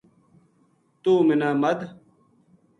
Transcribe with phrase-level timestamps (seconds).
[1.01, 1.83] توہ منا مدھ